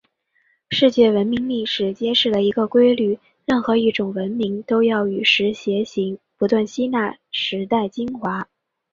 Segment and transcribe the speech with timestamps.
[0.71, 8.47] 世界文明历史揭示了一个规律：任何一种文明都要与时偕行，不断吸纳时代精华。